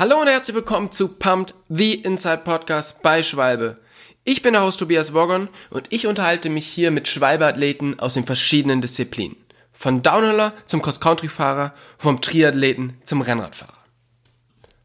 [0.00, 3.78] Hallo und herzlich willkommen zu Pumped, the Inside Podcast bei Schwalbe.
[4.24, 8.24] Ich bin der Host Tobias Woggon und ich unterhalte mich hier mit Schwalbe-Athleten aus den
[8.24, 9.36] verschiedenen Disziplinen.
[9.74, 13.76] Von Downhiller zum Cross-Country-Fahrer, vom Triathleten zum Rennradfahrer.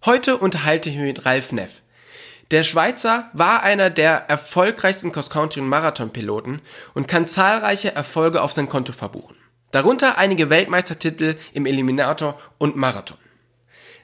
[0.04, 1.82] Heute unterhalte ich mich mit Ralf Neff.
[2.52, 6.59] Der Schweizer war einer der erfolgreichsten Cross-Country- und Marathon-Piloten
[6.93, 9.38] und kann zahlreiche Erfolge auf sein Konto verbuchen.
[9.71, 13.18] Darunter einige Weltmeistertitel im Eliminator und Marathon.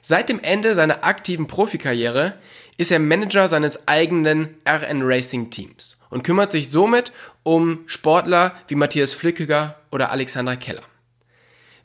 [0.04, 2.34] Seit dem Ende seiner aktiven Profikarriere
[2.76, 7.12] ist er Manager seines eigenen RN Racing Teams und kümmert sich somit
[7.44, 10.82] um Sportler wie Matthias Flückiger oder Alexander Keller.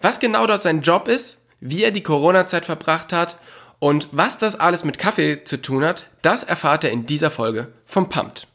[0.02, 3.38] Was genau dort sein Job ist, wie er die Corona-Zeit verbracht hat
[3.77, 7.72] und was das alles mit Kaffee zu tun hat, das erfahrt er in dieser Folge
[7.86, 8.47] vom Pumped.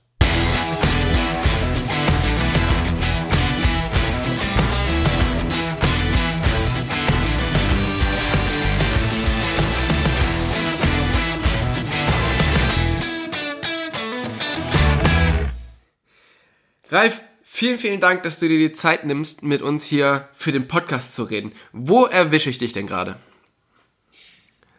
[16.92, 20.68] Ralf, vielen, vielen Dank, dass du dir die Zeit nimmst, mit uns hier für den
[20.68, 21.52] Podcast zu reden.
[21.72, 23.16] Wo erwische ich dich denn gerade?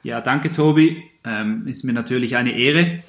[0.03, 1.03] Ja, danke Tobi.
[1.25, 3.01] Ähm, ist mir natürlich eine Ehre.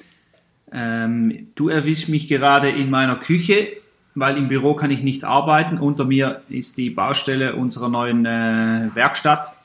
[0.71, 3.73] Ähm, du erwischst mich gerade in meiner Küche,
[4.15, 5.77] weil im Büro kann ich nicht arbeiten.
[5.77, 9.55] Unter mir ist die Baustelle unserer neuen äh, Werkstatt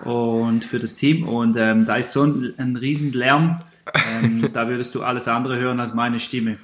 [0.00, 1.28] und für das Team.
[1.28, 3.60] Und ähm, da ist so ein, ein riesen Lärm.
[4.24, 6.58] Ähm, da würdest du alles andere hören als meine Stimme.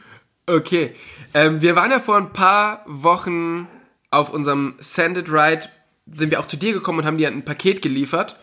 [0.48, 0.92] Okay.
[1.34, 3.68] Ähm, wir waren ja vor ein paar Wochen
[4.10, 5.68] auf unserem Sanded Ride,
[6.10, 8.36] sind wir auch zu dir gekommen und haben dir ein Paket geliefert.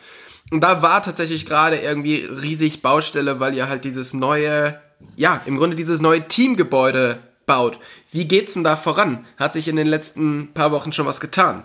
[0.52, 4.80] Und da war tatsächlich gerade irgendwie riesig Baustelle, weil ihr halt dieses neue,
[5.16, 7.18] ja, im Grunde dieses neue Teamgebäude
[7.48, 7.80] baut.
[8.12, 9.26] Wie geht's denn da voran?
[9.38, 11.64] Hat sich in den letzten paar Wochen schon was getan?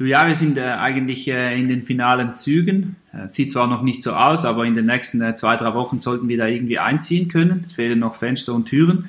[0.00, 2.96] Ja, wir sind äh, eigentlich äh, in den finalen Zügen.
[3.24, 6.00] Äh, sieht zwar noch nicht so aus, aber in den nächsten äh, zwei, drei Wochen
[6.00, 7.60] sollten wir da irgendwie einziehen können.
[7.62, 9.06] Es fehlen noch Fenster und Türen.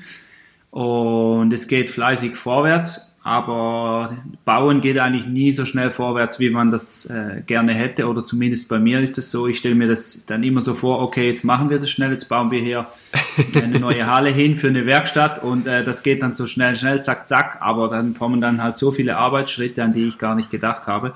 [0.72, 6.72] Und es geht fleißig vorwärts aber Bauen geht eigentlich nie so schnell vorwärts, wie man
[6.72, 9.46] das äh, gerne hätte, oder zumindest bei mir ist es so.
[9.46, 12.30] Ich stelle mir das dann immer so vor, okay, jetzt machen wir das schnell, jetzt
[12.30, 12.88] bauen wir hier
[13.54, 17.04] eine neue Halle hin für eine Werkstatt und äh, das geht dann so schnell, schnell,
[17.04, 20.50] zack, zack, aber dann kommen dann halt so viele Arbeitsschritte, an die ich gar nicht
[20.50, 21.14] gedacht habe.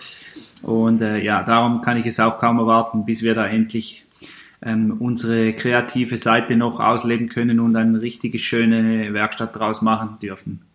[0.63, 4.05] Und äh, ja, darum kann ich es auch kaum erwarten, bis wir da endlich
[4.61, 10.65] ähm, unsere kreative Seite noch ausleben können und eine richtig schöne Werkstatt draus machen dürfen.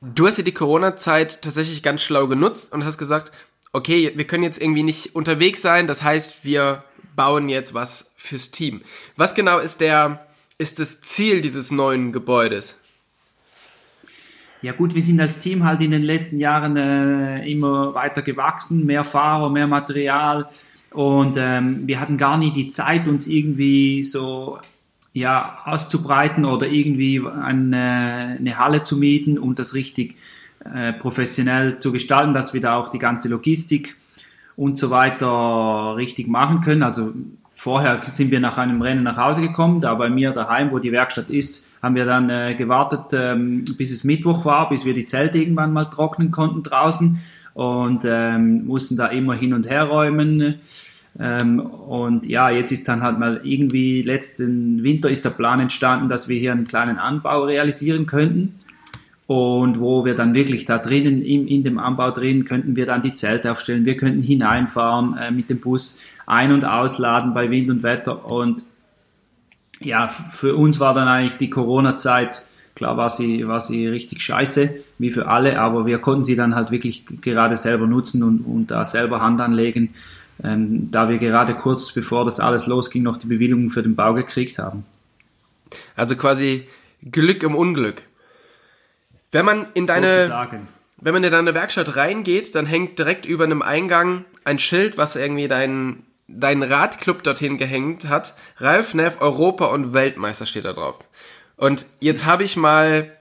[0.00, 3.32] Du hast ja die Corona-Zeit tatsächlich ganz schlau genutzt und hast gesagt,
[3.72, 6.84] okay, wir können jetzt irgendwie nicht unterwegs sein, das heißt, wir
[7.16, 8.82] bauen jetzt was fürs Team.
[9.16, 10.24] Was genau ist der,
[10.58, 12.76] ist das Ziel dieses neuen Gebäudes?
[14.62, 18.86] Ja gut, wir sind als Team halt in den letzten Jahren äh, immer weiter gewachsen,
[18.86, 20.48] mehr Fahrer, mehr Material
[20.96, 24.58] und ähm, wir hatten gar nie die Zeit, uns irgendwie so
[25.12, 30.16] ja, auszubreiten oder irgendwie eine, eine Halle zu mieten, um das richtig
[30.64, 33.96] äh, professionell zu gestalten, dass wir da auch die ganze Logistik
[34.56, 36.82] und so weiter richtig machen können.
[36.82, 37.12] Also
[37.54, 40.92] vorher sind wir nach einem Rennen nach Hause gekommen, da bei mir daheim, wo die
[40.92, 45.04] Werkstatt ist, haben wir dann äh, gewartet, ähm, bis es Mittwoch war, bis wir die
[45.04, 47.20] Zelte irgendwann mal trocknen konnten draußen
[47.54, 50.60] und ähm, mussten da immer hin und her räumen
[51.18, 56.08] ähm, und ja, jetzt ist dann halt mal irgendwie letzten Winter ist der Plan entstanden,
[56.08, 58.60] dass wir hier einen kleinen Anbau realisieren könnten.
[59.26, 63.02] Und wo wir dann wirklich da drinnen, in, in dem Anbau drin, könnten wir dann
[63.02, 63.84] die Zelte aufstellen.
[63.84, 68.30] Wir könnten hineinfahren äh, mit dem Bus, ein- und ausladen bei Wind und Wetter.
[68.30, 68.62] Und
[69.80, 72.42] ja, für uns war dann eigentlich die Corona-Zeit,
[72.74, 76.54] klar war sie, war sie richtig scheiße, wie für alle, aber wir konnten sie dann
[76.54, 79.94] halt wirklich gerade selber nutzen und, und da selber Hand anlegen
[80.42, 84.14] ähm, da wir gerade kurz bevor das alles losging noch die Bewilligung für den Bau
[84.14, 84.84] gekriegt haben.
[85.94, 86.66] Also quasi
[87.10, 88.02] Glück im Unglück.
[89.32, 90.68] Wenn man in deine Sozusagen.
[91.00, 95.16] wenn man in deine Werkstatt reingeht, dann hängt direkt über einem Eingang ein Schild, was
[95.16, 98.34] irgendwie dein dein Radclub dorthin gehängt hat.
[98.58, 100.98] Ralf Neff Europa und Weltmeister steht da drauf.
[101.56, 103.12] Und jetzt habe ich mal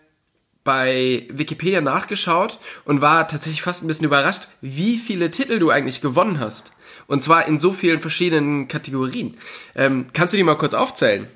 [0.64, 6.02] bei Wikipedia nachgeschaut und war tatsächlich fast ein bisschen überrascht, wie viele Titel du eigentlich
[6.02, 6.72] gewonnen hast.
[7.08, 9.36] Und zwar in so vielen verschiedenen Kategorien.
[9.76, 11.28] Ähm, kannst du die mal kurz aufzählen?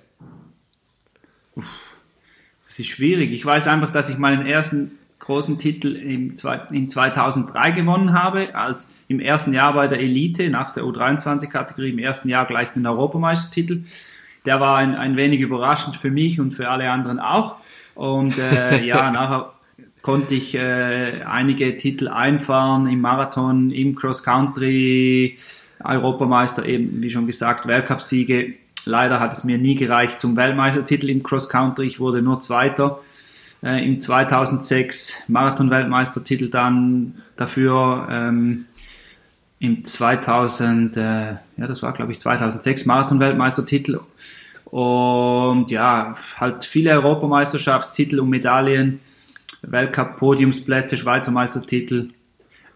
[1.55, 3.31] Das ist schwierig.
[3.31, 9.19] Ich weiß einfach, dass ich meinen ersten großen Titel in 2003 gewonnen habe, als im
[9.19, 13.83] ersten Jahr bei der Elite, nach der U23-Kategorie, im ersten Jahr gleich den Europameistertitel.
[14.45, 17.57] Der war ein, ein wenig überraschend für mich und für alle anderen auch.
[17.95, 19.53] Und äh, ja, nachher
[20.01, 25.37] konnte ich äh, einige Titel einfahren im Marathon, im Cross Country,
[25.83, 28.53] Europameister eben, wie schon gesagt, Weltcupsiege.
[28.85, 31.87] Leider hat es mir nie gereicht zum Weltmeistertitel im Cross Country.
[31.87, 33.01] Ich wurde nur Zweiter.
[33.61, 38.07] Äh, Im 2006 Marathon-Weltmeistertitel dann dafür.
[38.09, 38.65] Ähm,
[39.59, 43.99] Im 2000, äh, ja, das war glaube ich 2006 Marathon-Weltmeistertitel.
[44.65, 48.99] Und ja, halt viele Europameisterschaftstitel und Medaillen,
[49.63, 52.09] Weltcup-Podiumsplätze, Schweizer Meistertitel.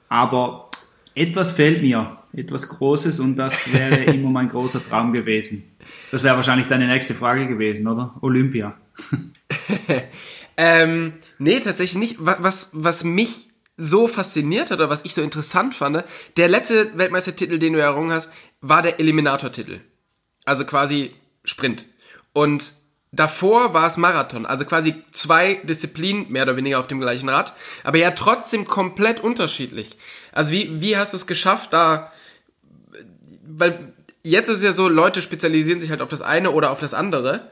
[0.10, 0.70] Aber
[1.16, 5.64] etwas fehlt mir, etwas Großes und das wäre immer mein großer Traum gewesen.
[6.12, 8.16] Das wäre wahrscheinlich deine nächste Frage gewesen, oder?
[8.22, 8.74] Olympia.
[10.58, 12.16] ähm, nee, tatsächlich nicht.
[12.20, 16.04] Was, was mich so fasziniert hat oder was ich so interessant fand,
[16.38, 18.30] der letzte Weltmeistertitel, den du errungen hast,
[18.62, 19.80] war der Eliminator-Titel.
[20.46, 21.14] Also quasi
[21.44, 21.86] Sprint.
[22.34, 22.74] Und
[23.12, 27.54] davor war es Marathon, also quasi zwei Disziplinen, mehr oder weniger auf dem gleichen Rad,
[27.84, 29.98] aber ja trotzdem komplett unterschiedlich.
[30.32, 32.12] Also wie, wie hast du es geschafft, da,
[33.46, 36.80] weil jetzt ist es ja so, Leute spezialisieren sich halt auf das eine oder auf
[36.80, 37.52] das andere.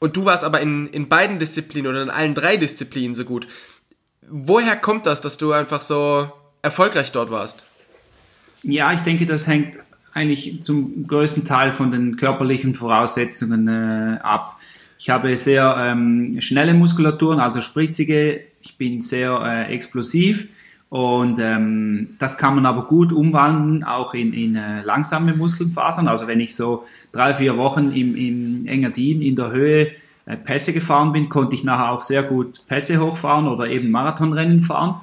[0.00, 3.46] Und du warst aber in, in beiden Disziplinen oder in allen drei Disziplinen so gut.
[4.28, 6.32] Woher kommt das, dass du einfach so
[6.62, 7.62] erfolgreich dort warst?
[8.62, 9.76] Ja, ich denke, das hängt
[10.12, 14.58] eigentlich zum größten Teil von den körperlichen Voraussetzungen äh, ab.
[14.98, 18.42] Ich habe sehr ähm, schnelle Muskulaturen, also spritzige.
[18.62, 20.48] Ich bin sehr äh, explosiv
[20.90, 26.08] und ähm, das kann man aber gut umwandeln, auch in, in äh, langsame Muskelfasern.
[26.08, 29.92] Also wenn ich so drei, vier Wochen im, im Engadin in der Höhe
[30.26, 34.62] äh, Pässe gefahren bin, konnte ich nachher auch sehr gut Pässe hochfahren oder eben Marathonrennen
[34.62, 35.00] fahren.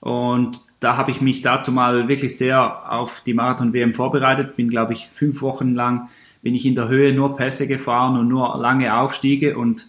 [0.00, 4.56] Und da habe ich mich dazu mal wirklich sehr auf die Marathon-WM vorbereitet.
[4.56, 6.08] Bin, glaube ich, fünf Wochen lang
[6.40, 9.86] bin ich in der Höhe nur Pässe gefahren und nur lange Aufstiege und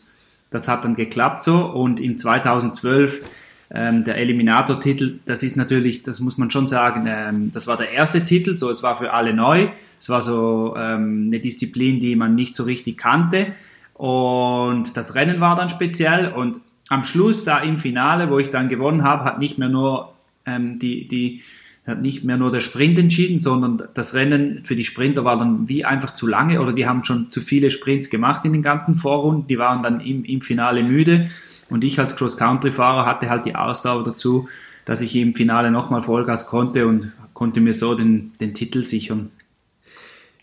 [0.50, 1.68] das hat dann geklappt so.
[1.68, 3.22] Und im 2012
[3.70, 7.92] ähm, der Eliminator-Titel, das ist natürlich, das muss man schon sagen, ähm, das war der
[7.92, 9.70] erste Titel, so es war für alle neu.
[10.00, 13.48] Es war so ähm, eine Disziplin, die man nicht so richtig kannte.
[13.94, 18.70] Und das Rennen war dann speziell und am Schluss da im Finale, wo ich dann
[18.70, 20.14] gewonnen habe, hat nicht mehr nur
[20.46, 21.42] ähm, die, die
[21.86, 25.70] hat nicht mehr nur der Sprint entschieden, sondern das Rennen für die Sprinter war dann
[25.70, 28.96] wie einfach zu lange oder die haben schon zu viele Sprints gemacht in den ganzen
[28.96, 31.30] Vorrunden, die waren dann im, im Finale müde
[31.70, 34.48] und ich als Cross-Country-Fahrer hatte halt die Ausdauer dazu,
[34.86, 39.32] dass ich im Finale nochmal Vollgas konnte und konnte mir so den, den Titel sichern.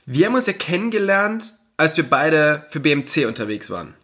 [0.06, 3.94] Wir haben uns ja kennengelernt, als wir beide für BMC unterwegs waren.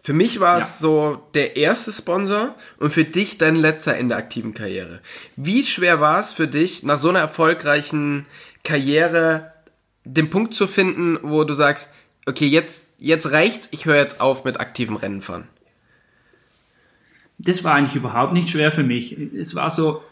[0.00, 0.64] Für mich war ja.
[0.64, 5.00] es so der erste Sponsor und für dich dein letzter in der aktiven Karriere.
[5.36, 8.26] Wie schwer war es für dich, nach so einer erfolgreichen
[8.62, 9.52] Karriere
[10.04, 11.90] den Punkt zu finden, wo du sagst,
[12.26, 15.48] okay, jetzt, jetzt reicht's, ich höre jetzt auf mit aktivem Rennenfahren?
[17.38, 19.16] Das war eigentlich überhaupt nicht schwer für mich.
[19.16, 20.02] Es war so,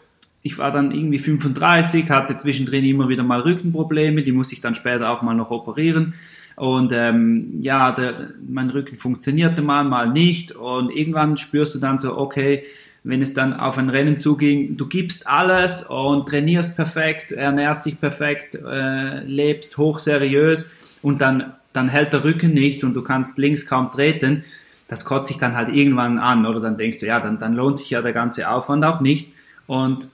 [0.41, 4.75] ich war dann irgendwie 35, hatte zwischendrin immer wieder mal Rückenprobleme, die muss ich dann
[4.75, 6.13] später auch mal noch operieren.
[6.55, 10.53] Und ähm, ja, der, mein Rücken funktionierte mal, mal nicht.
[10.53, 12.63] Und irgendwann spürst du dann so, okay,
[13.03, 17.99] wenn es dann auf ein Rennen zuging, du gibst alles und trainierst perfekt, ernährst dich
[17.99, 20.69] perfekt, äh, lebst hochseriös
[21.01, 24.43] und dann, dann hält der Rücken nicht und du kannst links kaum treten
[24.87, 27.77] das kotzt sich dann halt irgendwann an oder dann denkst du, ja, dann, dann lohnt
[27.77, 29.31] sich ja der ganze Aufwand auch nicht.
[29.67, 30.07] Und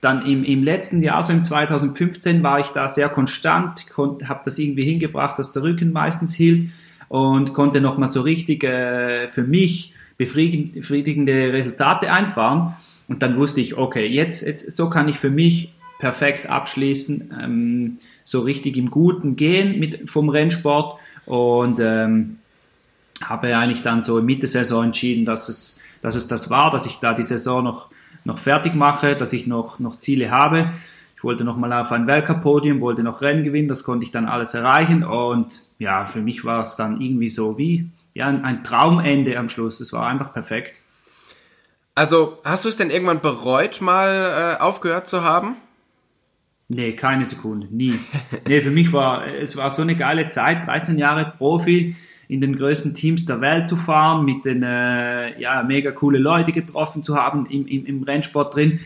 [0.00, 4.58] dann im, im letzten Jahr, so im 2015, war ich da sehr konstant, habe das
[4.58, 6.70] irgendwie hingebracht, dass der Rücken meistens hielt
[7.08, 12.74] und konnte nochmal so richtig äh, für mich befriedigende Resultate einfahren.
[13.08, 17.98] Und dann wusste ich, okay, jetzt, jetzt so kann ich für mich perfekt abschließen, ähm,
[18.24, 22.36] so richtig im Guten gehen mit, vom Rennsport und ähm,
[23.22, 26.98] habe eigentlich dann so Mitte Saison entschieden, dass es, dass es das war, dass ich
[27.00, 27.90] da die Saison noch,
[28.24, 30.72] noch fertig mache, dass ich noch, noch Ziele habe.
[31.16, 34.26] Ich wollte noch mal auf ein Weltcup-Podium, wollte noch Rennen gewinnen, das konnte ich dann
[34.26, 39.36] alles erreichen und ja, für mich war es dann irgendwie so wie ja, ein Traumende
[39.38, 39.80] am Schluss.
[39.80, 40.82] Es war einfach perfekt.
[41.94, 45.56] Also, hast du es denn irgendwann bereut, mal äh, aufgehört zu haben?
[46.68, 47.98] Nee, keine Sekunde, nie.
[48.46, 51.96] nee, für mich war es war so eine geile Zeit, 13 Jahre Profi,
[52.28, 56.52] in den größten Teams der Welt zu fahren, mit den äh, ja, mega coole Leute
[56.52, 58.80] getroffen zu haben im, im, im Rennsport drin.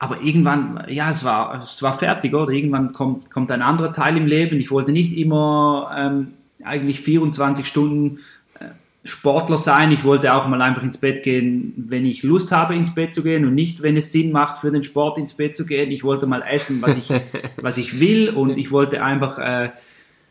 [0.00, 2.50] Aber irgendwann, ja, es war, es war fertig, oder?
[2.50, 4.56] Irgendwann kommt, kommt ein anderer Teil im Leben.
[4.56, 6.32] Ich wollte nicht immer ähm,
[6.64, 8.18] eigentlich 24 Stunden
[8.58, 8.64] äh,
[9.04, 9.92] Sportler sein.
[9.92, 13.22] Ich wollte auch mal einfach ins Bett gehen, wenn ich Lust habe, ins Bett zu
[13.22, 15.92] gehen und nicht, wenn es Sinn macht, für den Sport ins Bett zu gehen.
[15.92, 17.08] Ich wollte mal essen, was ich,
[17.62, 19.70] was ich will und ich wollte einfach äh,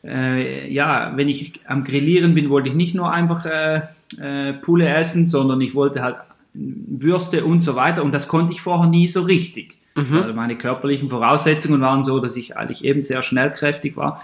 [0.03, 3.81] äh, ja, wenn ich am Grillieren bin, wollte ich nicht nur einfach äh,
[4.19, 6.17] äh, Pulle essen, sondern ich wollte halt
[6.53, 9.77] Würste und so weiter und das konnte ich vorher nie so richtig.
[9.95, 10.17] Mhm.
[10.17, 14.21] Also meine körperlichen Voraussetzungen waren so, dass ich eigentlich eben sehr schnellkräftig war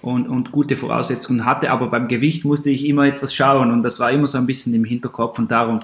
[0.00, 4.00] und, und gute Voraussetzungen hatte, aber beim Gewicht musste ich immer etwas schauen und das
[4.00, 5.80] war immer so ein bisschen im Hinterkopf und darum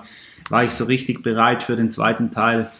[0.48, 2.70] war ich so richtig bereit für den zweiten Teil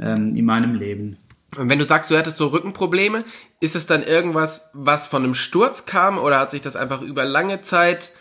[0.00, 1.16] ähm, in meinem Leben.
[1.56, 3.24] Und wenn du sagst, du hattest so Rückenprobleme,
[3.60, 7.24] ist es dann irgendwas, was von einem Sturz kam oder hat sich das einfach über
[7.24, 8.12] lange Zeit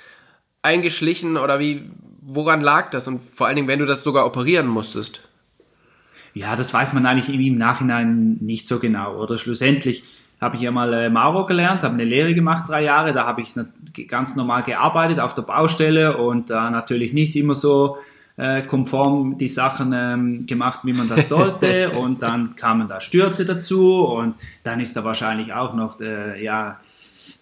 [0.61, 1.89] eingeschlichen oder wie,
[2.21, 3.07] woran lag das?
[3.07, 5.27] Und vor allen Dingen, wenn du das sogar operieren musstest?
[6.33, 9.17] Ja, das weiß man eigentlich im Nachhinein nicht so genau.
[9.17, 10.03] Oder schlussendlich
[10.39, 13.13] habe ich ja mal äh, Maurer gelernt, habe eine Lehre gemacht, drei Jahre.
[13.13, 13.55] Da habe ich
[14.07, 17.97] ganz normal gearbeitet auf der Baustelle und äh, natürlich nicht immer so
[18.37, 21.91] äh, konform die Sachen ähm, gemacht, wie man das sollte.
[21.91, 26.79] und dann kamen da Stürze dazu und dann ist da wahrscheinlich auch noch äh, ja,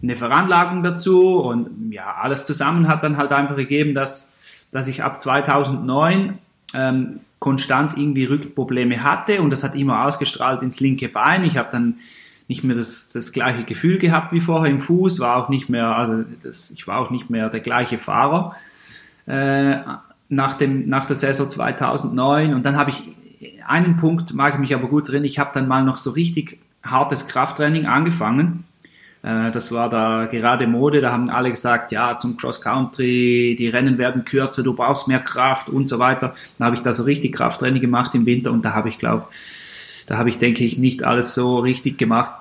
[0.02, 1.40] eine Veranlagung dazu.
[1.40, 4.38] Und ja, alles zusammen hat dann halt einfach gegeben, dass,
[4.72, 6.40] dass ich ab 2009
[6.74, 11.44] ähm, konstant irgendwie Rückenprobleme hatte und das hat immer ausgestrahlt ins linke Bein.
[11.44, 11.96] Ich habe dann
[12.48, 15.96] nicht mehr das, das gleiche Gefühl gehabt wie vorher im Fuß, war auch nicht mehr,
[15.96, 18.56] also das, ich war auch nicht mehr der gleiche Fahrer
[19.26, 19.78] äh,
[20.30, 22.54] nach, dem, nach der Saison 2009.
[22.54, 23.16] Und dann habe ich
[23.66, 26.60] einen Punkt, mag ich mich aber gut drin, ich habe dann mal noch so richtig
[26.84, 28.66] hartes Krafttraining angefangen.
[29.24, 33.68] Äh, das war da gerade Mode, da haben alle gesagt, ja, zum Cross Country, die
[33.68, 36.36] Rennen werden kürzer, du brauchst mehr Kraft und so weiter.
[36.58, 39.28] Dann habe ich da so richtig Krafttraining gemacht im Winter und da habe ich, glaube
[40.08, 42.32] da habe ich, denke ich, nicht alles so richtig gemacht.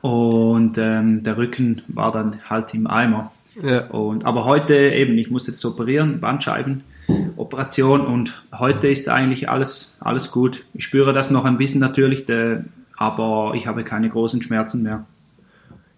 [0.00, 3.32] Und ähm, der Rücken war dann halt im Eimer.
[3.62, 3.86] Ja.
[3.88, 10.30] Und, aber heute eben, ich muss jetzt operieren, Bandscheibenoperation und heute ist eigentlich alles, alles
[10.30, 10.64] gut.
[10.74, 12.60] Ich spüre das noch ein bisschen natürlich, de,
[12.96, 15.06] aber ich habe keine großen Schmerzen mehr.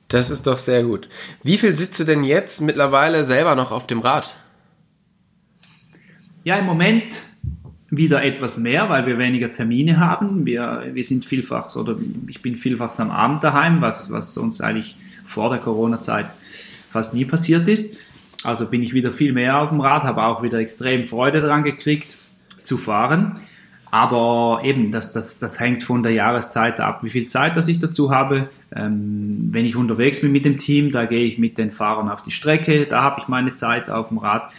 [0.08, 1.08] Das ist doch sehr gut.
[1.42, 4.34] Wie viel sitzt du denn jetzt mittlerweile selber noch auf dem Rad?
[6.42, 7.04] Ja, im Moment
[7.90, 10.46] wieder etwas mehr, weil wir weniger Termine haben.
[10.46, 11.96] Wir, wir sind vielfach, oder
[12.28, 16.26] ich bin vielfach am Abend daheim, was, was uns eigentlich vor der Corona-Zeit
[16.90, 17.96] fast nie passiert ist.
[18.42, 21.62] Also bin ich wieder viel mehr auf dem Rad, habe auch wieder extrem Freude daran
[21.62, 22.16] gekriegt
[22.62, 23.40] zu fahren.
[23.90, 27.80] Aber eben, das, das, das hängt von der Jahreszeit ab, wie viel Zeit dass ich
[27.80, 28.48] dazu habe.
[28.74, 32.22] Ähm, wenn ich unterwegs bin mit dem Team, da gehe ich mit den Fahrern auf
[32.22, 34.50] die Strecke, da habe ich meine Zeit auf dem Rad.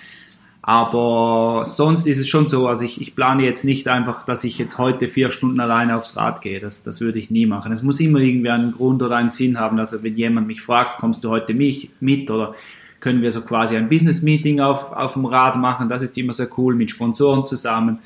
[0.64, 4.60] Aber sonst ist es schon so, also ich, ich plane jetzt nicht einfach, dass ich
[4.60, 6.60] jetzt heute vier Stunden alleine aufs Rad gehe.
[6.60, 7.72] Das, das würde ich nie machen.
[7.72, 9.80] Es muss immer irgendwie einen Grund oder einen Sinn haben.
[9.80, 12.54] Also wenn jemand mich fragt, kommst du heute mich mit oder
[13.00, 16.48] können wir so quasi ein Business-Meeting auf, auf dem Rad machen, das ist immer sehr
[16.58, 17.98] cool mit Sponsoren zusammen.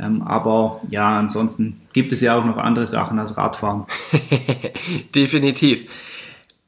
[0.00, 3.84] Ähm, aber ja, ansonsten gibt es ja auch noch andere Sachen als Radfahren.
[5.14, 5.88] Definitiv.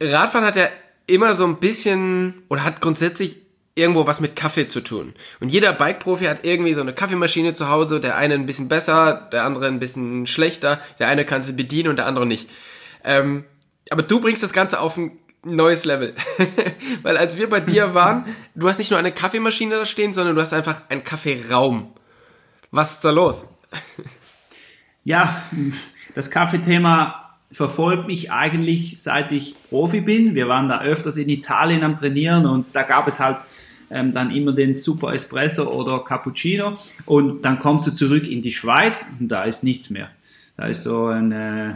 [0.01, 0.69] Radfahren hat ja
[1.07, 3.46] immer so ein bisschen oder hat grundsätzlich
[3.77, 5.13] irgendwo was mit Kaffee zu tun.
[5.39, 9.29] Und jeder Bike-Profi hat irgendwie so eine Kaffeemaschine zu Hause, der eine ein bisschen besser,
[9.31, 12.49] der andere ein bisschen schlechter, der eine kann sie bedienen und der andere nicht.
[13.03, 13.45] Ähm,
[13.89, 15.11] aber du bringst das Ganze auf ein
[15.43, 16.13] neues Level.
[17.03, 20.35] Weil als wir bei dir waren, du hast nicht nur eine Kaffeemaschine da stehen, sondern
[20.35, 21.91] du hast einfach einen Kaffeeraum.
[22.71, 23.45] Was ist da los?
[25.03, 25.43] ja,
[26.15, 30.35] das Kaffeethema verfolgt mich eigentlich seit ich Profi bin.
[30.35, 33.37] Wir waren da öfters in Italien am Trainieren und da gab es halt
[33.89, 36.75] ähm, dann immer den Super Espresso oder Cappuccino
[37.05, 40.09] und dann kommst du zurück in die Schweiz und da ist nichts mehr.
[40.57, 41.73] Da ist so ein, äh,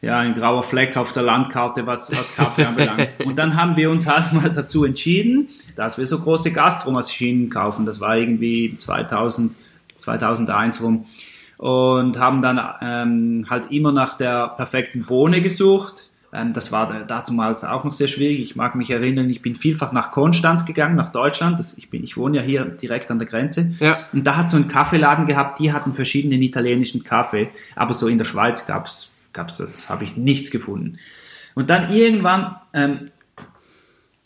[0.00, 3.14] ja, ein grauer Fleck auf der Landkarte, was, was Kaffee anbelangt.
[3.26, 7.84] Und dann haben wir uns halt mal dazu entschieden, dass wir so große Gastromaschinen kaufen.
[7.84, 9.54] Das war irgendwie 2000,
[9.96, 11.04] 2001 rum.
[11.58, 17.82] Und haben dann ähm, halt immer nach der perfekten Bohne gesucht das war damals auch
[17.84, 18.40] noch sehr schwierig.
[18.40, 21.58] Ich mag mich erinnern, ich bin vielfach nach Konstanz gegangen, nach Deutschland.
[21.58, 23.74] Das, ich, bin, ich wohne ja hier direkt an der Grenze.
[23.80, 23.98] Ja.
[24.12, 27.50] Und da hat so ein Kaffeeladen gehabt, die hatten verschiedenen italienischen Kaffee.
[27.74, 30.98] Aber so in der Schweiz gab's gab's das, habe ich nichts gefunden.
[31.54, 33.06] Und dann irgendwann ähm,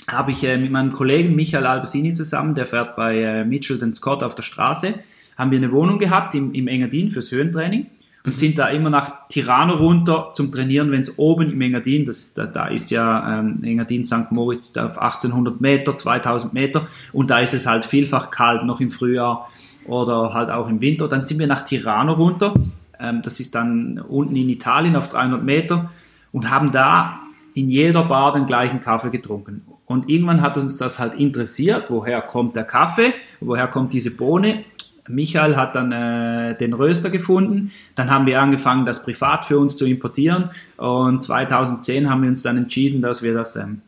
[0.07, 4.23] habe ich äh, mit meinem Kollegen Michael Albesini zusammen, der fährt bei äh, Mitchell Scott
[4.23, 4.95] auf der Straße,
[5.37, 7.87] haben wir eine Wohnung gehabt im, im Engadin fürs Höhentraining
[8.27, 12.33] und sind da immer nach Tirano runter zum Trainieren, wenn es oben im Engadin, das,
[12.33, 14.31] da, da ist ja ähm, Engadin St.
[14.31, 18.91] Moritz auf 1800 Meter, 2000 Meter und da ist es halt vielfach kalt, noch im
[18.91, 19.51] Frühjahr
[19.87, 21.07] oder halt auch im Winter.
[21.09, 22.55] Dann sind wir nach Tirano runter,
[22.99, 25.91] ähm, das ist dann unten in Italien auf 300 Meter
[26.33, 27.21] und haben da
[27.53, 29.67] in jeder Bar den gleichen Kaffee getrunken.
[29.87, 34.65] Und irgendwann hat uns das halt interessiert, woher kommt der Kaffee, woher kommt diese Bohne
[35.09, 37.73] Michael hat dann äh, den Röster gefunden.
[37.95, 40.51] Dann haben wir angefangen, das privat für uns zu importieren.
[40.77, 43.83] Und 2010 haben wir uns dann entschieden, dass wir das ähm,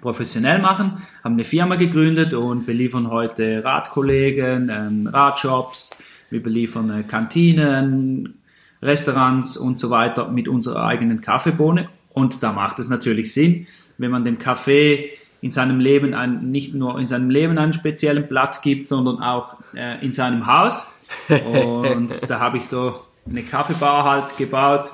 [0.00, 5.90] professionell machen, haben eine Firma gegründet und beliefern heute Radkollegen, ähm, Radshops,
[6.30, 8.34] wir beliefern äh, Kantinen,
[8.82, 11.88] Restaurants und so weiter mit unserer eigenen Kaffeebohne.
[12.10, 13.66] Und da macht es natürlich Sinn,
[13.96, 18.26] wenn man dem Kaffee in seinem Leben ein, nicht nur in seinem Leben einen speziellen
[18.28, 20.86] Platz gibt, sondern auch äh, in seinem Haus.
[21.28, 24.90] Und da habe ich so eine Kaffeebar halt gebaut,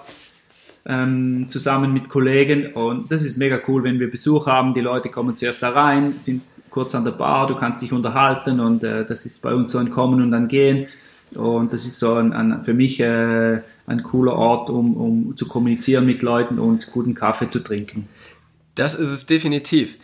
[0.87, 2.73] ähm, zusammen mit Kollegen.
[2.73, 4.75] Und das ist mega cool, wenn wir Besuch haben.
[4.75, 8.59] Die Leute kommen zuerst da rein, sind kurz an der Bar, du kannst dich unterhalten
[8.59, 10.89] und äh, das ist bei uns so ein Kommen und ein Gehen.
[11.33, 15.47] Und das ist so ein, ein für mich äh, ein cooler Ort, um, um zu
[15.47, 18.09] kommunizieren mit Leuten und guten Kaffee zu trinken.
[18.75, 19.97] Das ist es definitiv.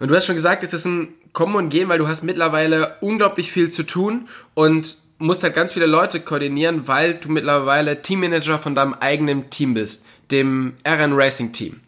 [0.00, 2.96] Und du hast schon gesagt, es ist ein Kommen und Gehen, weil du hast mittlerweile
[3.00, 8.58] unglaublich viel zu tun und musst halt ganz viele Leute koordinieren, weil du mittlerweile Teammanager
[8.58, 11.80] von deinem eigenen Team bist, dem RN Racing Team.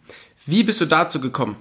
[0.45, 1.57] Wie bist du dazu gekommen?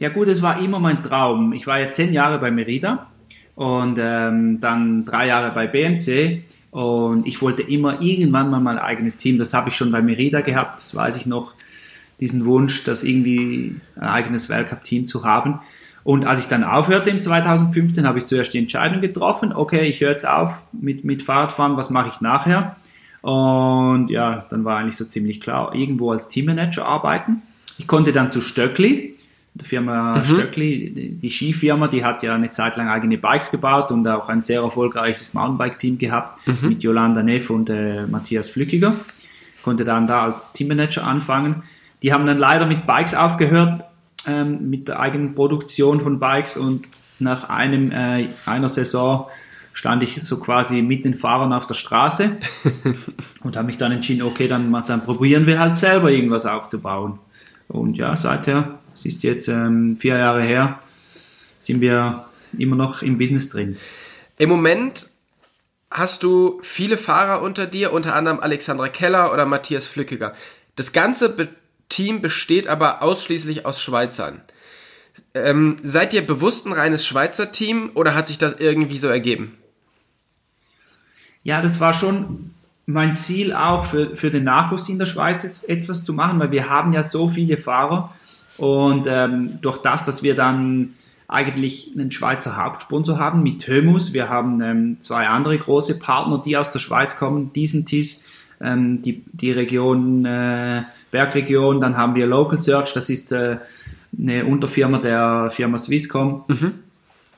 [0.00, 1.52] Ja gut, es war immer mein Traum.
[1.52, 3.06] Ich war ja zehn Jahre bei Merida
[3.54, 9.18] und ähm, dann drei Jahre bei BMC und ich wollte immer irgendwann mal mein eigenes
[9.18, 9.38] Team.
[9.38, 11.54] Das habe ich schon bei Merida gehabt, das weiß ich noch,
[12.20, 15.60] diesen Wunsch, das irgendwie ein eigenes Weltcup-Team zu haben.
[16.04, 20.00] Und als ich dann aufhörte im 2015, habe ich zuerst die Entscheidung getroffen, okay, ich
[20.00, 22.76] höre jetzt auf mit, mit Fahrradfahren, was mache ich nachher?
[23.20, 27.42] Und ja, dann war eigentlich so ziemlich klar, irgendwo als Teammanager arbeiten.
[27.76, 29.16] Ich konnte dann zu Stöckli,
[29.54, 30.24] die Firma mhm.
[30.24, 34.42] Stöckli, die Skifirma, die hat ja eine Zeit lang eigene Bikes gebaut und auch ein
[34.42, 36.68] sehr erfolgreiches Mountainbike-Team gehabt mhm.
[36.68, 38.94] mit Yolanda Neff und äh, Matthias Flückiger.
[39.62, 41.64] Konnte dann da als Teammanager anfangen.
[42.02, 43.84] Die haben dann leider mit Bikes aufgehört,
[44.26, 46.88] ähm, mit der eigenen Produktion von Bikes und
[47.18, 49.28] nach einem, äh, einer Saison
[49.72, 52.36] stand ich so quasi mit den Fahrern auf der Straße
[53.42, 57.18] und habe mich dann entschieden, okay, dann, dann probieren wir halt selber irgendwas aufzubauen.
[57.68, 60.80] Und ja, seither, es ist jetzt ähm, vier Jahre her,
[61.60, 62.26] sind wir
[62.56, 63.76] immer noch im Business drin.
[64.38, 65.08] Im Moment
[65.90, 70.34] hast du viele Fahrer unter dir, unter anderem Alexandra Keller oder Matthias Flückiger.
[70.76, 71.48] Das ganze Be
[71.88, 74.42] Team besteht aber ausschließlich aus Schweizern.
[75.34, 79.58] Ähm, seid ihr bewusst ein reines Schweizer Team oder hat sich das irgendwie so ergeben?
[81.48, 82.50] ja, das war schon
[82.84, 86.68] mein Ziel auch für, für den Nachwuchs in der Schweiz etwas zu machen, weil wir
[86.68, 88.14] haben ja so viele Fahrer
[88.58, 90.94] und ähm, durch das, dass wir dann
[91.26, 96.58] eigentlich einen Schweizer Hauptsponsor haben mit Hömus, wir haben ähm, zwei andere große Partner, die
[96.58, 98.26] aus der Schweiz kommen, diesen TIS,
[98.60, 103.58] ähm, die, die Region, äh, Bergregion, dann haben wir Local Search, das ist äh,
[104.16, 106.44] eine Unterfirma der Firma Swisscom.
[106.48, 106.74] Mhm.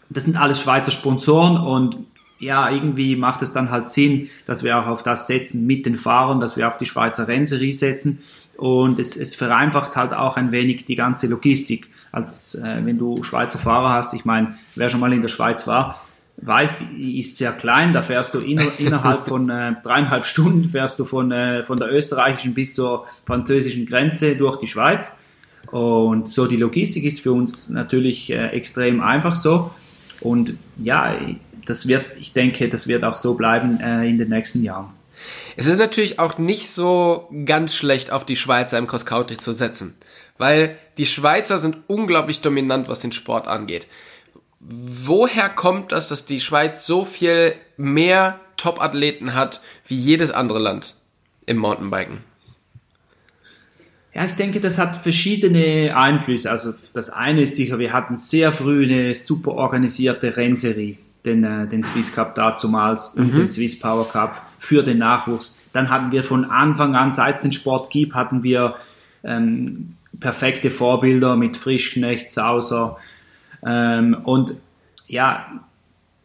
[0.08, 1.98] Das sind alles Schweizer Sponsoren und
[2.38, 5.96] ja, irgendwie macht es dann halt Sinn, dass wir auch auf das setzen mit den
[5.96, 8.20] Fahrern, dass wir auf die Schweizer Rennserie setzen.
[8.56, 11.88] Und es, es vereinfacht halt auch ein wenig die ganze Logistik.
[12.12, 15.66] Als äh, wenn du Schweizer Fahrer hast, ich meine, wer schon mal in der Schweiz
[15.66, 16.00] war,
[16.42, 20.98] weiß, die ist sehr klein, da fährst du inner, innerhalb von äh, dreieinhalb Stunden fährst
[20.98, 25.16] du von, äh, von der österreichischen bis zur französischen Grenze durch die Schweiz.
[25.70, 29.70] Und so die Logistik ist für uns natürlich äh, extrem einfach so.
[30.20, 31.16] Und ja,
[31.66, 34.94] das wird, ich denke, das wird auch so bleiben äh, in den nächsten Jahren.
[35.56, 39.52] Es ist natürlich auch nicht so ganz schlecht, auf die Schweizer im Cross Country zu
[39.52, 39.94] setzen,
[40.38, 43.86] weil die Schweizer sind unglaublich dominant, was den Sport angeht.
[44.60, 50.94] Woher kommt das, dass die Schweiz so viel mehr Top-Athleten hat wie jedes andere Land
[51.46, 52.18] im Mountainbiken?
[54.12, 56.50] Ja, ich denke, das hat verschiedene Einflüsse.
[56.50, 61.66] Also das eine ist sicher, wir hatten sehr früh eine super organisierte Rennserie den, äh,
[61.66, 63.22] den Swiss Cup dazumals mhm.
[63.22, 65.58] und den Swiss Power Cup für den Nachwuchs.
[65.72, 68.74] Dann hatten wir von Anfang an, seit es den Sport gibt, hatten wir
[69.22, 72.98] ähm, perfekte Vorbilder mit Frischknecht, Sauser
[73.64, 74.54] ähm, und
[75.06, 75.64] ja,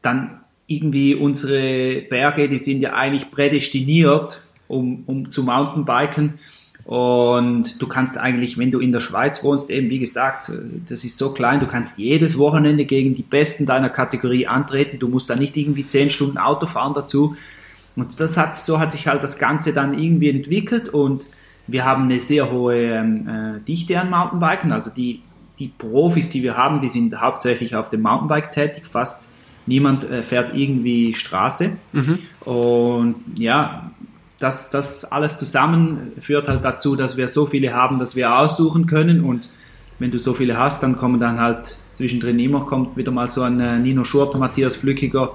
[0.02, 6.40] dann irgendwie unsere Berge, die sind ja eigentlich prädestiniert, um, um zu Mountainbiken
[6.86, 10.52] und du kannst eigentlich, wenn du in der Schweiz wohnst, eben wie gesagt,
[10.88, 15.00] das ist so klein, du kannst jedes Wochenende gegen die Besten deiner Kategorie antreten.
[15.00, 17.36] Du musst da nicht irgendwie zehn Stunden Auto fahren dazu.
[17.96, 21.28] Und das hat, so hat sich halt das Ganze dann irgendwie entwickelt und
[21.66, 24.72] wir haben eine sehr hohe ähm, äh, Dichte an Mountainbiken.
[24.72, 25.22] Also die,
[25.60, 28.86] die Profis, die wir haben, die sind hauptsächlich auf dem Mountainbike tätig.
[28.86, 29.30] Fast
[29.66, 31.78] niemand äh, fährt irgendwie Straße.
[31.94, 32.20] Mhm.
[32.42, 33.92] Und ja,
[34.40, 38.86] das, das alles zusammen führt halt dazu, dass wir so viele haben, dass wir aussuchen
[38.86, 39.50] können und
[39.98, 43.44] wenn du so viele hast, dann kommen dann halt zwischendrin immer, kommt wieder mal so
[43.44, 45.32] ein äh, Nino Schurter, Matthias Flückiger,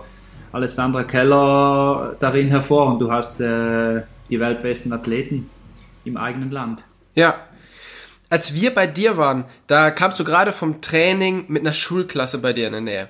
[0.52, 5.48] Alessandra Keller darin hervor und du hast äh, die weltbesten Athleten
[6.04, 6.84] im eigenen Land.
[7.14, 7.36] Ja.
[8.30, 12.52] Als wir bei dir waren, da kamst du gerade vom Training mit einer Schulklasse bei
[12.52, 13.08] dir in der Nähe.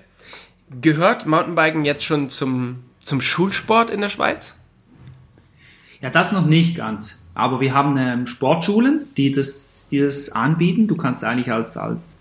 [0.81, 4.55] Gehört Mountainbiken jetzt schon zum, zum Schulsport in der Schweiz?
[6.01, 7.29] Ja, das noch nicht ganz.
[7.35, 10.89] Aber wir haben ähm, Sportschulen, die das, die das anbieten.
[10.89, 12.19] Du kannst eigentlich als, als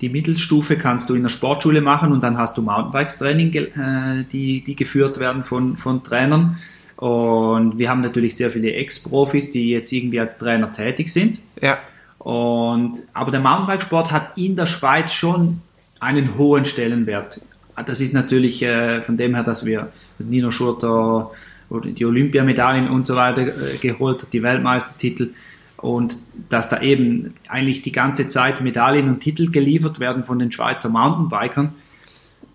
[0.00, 4.62] die Mittelstufe kannst du in der Sportschule machen und dann hast du Mountainbikes-Training, äh, die,
[4.62, 6.58] die geführt werden von, von Trainern.
[6.96, 11.40] Und wir haben natürlich sehr viele Ex-Profis, die jetzt irgendwie als Trainer tätig sind.
[11.60, 11.78] Ja.
[12.20, 15.62] Und, aber der Mountainbikesport hat in der Schweiz schon
[16.00, 17.40] einen hohen Stellenwert.
[17.86, 21.30] Das ist natürlich äh, von dem her, dass wir, dass Nino Schurter
[21.70, 25.30] die Olympiamedaillen und so weiter äh, geholt hat, die Weltmeistertitel
[25.78, 26.18] und
[26.50, 30.90] dass da eben eigentlich die ganze Zeit Medaillen und Titel geliefert werden von den Schweizer
[30.90, 31.72] Mountainbikern.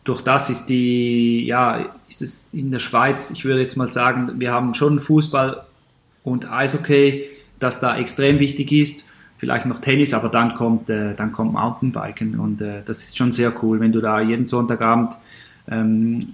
[0.04, 4.34] Durch das ist die, ja, ist es in der Schweiz, ich würde jetzt mal sagen,
[4.40, 5.64] wir haben schon Fußball
[6.24, 7.26] und Eishockey,
[7.60, 9.08] das da extrem wichtig ist.
[9.38, 13.32] Vielleicht noch Tennis, aber dann kommt, äh, dann kommt Mountainbiken und äh, das ist schon
[13.32, 15.14] sehr cool, wenn du da jeden Sonntagabend
[15.70, 16.34] ähm,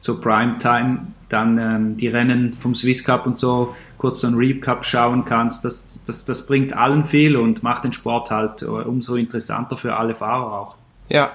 [0.00, 4.86] zur Primetime dann ähm, die Rennen vom Swiss Cup und so kurz so ein Recap
[4.86, 9.16] schauen kannst, das, das, das bringt allen viel und macht den Sport halt äh, umso
[9.16, 10.76] interessanter für alle Fahrer auch.
[11.08, 11.32] Ja,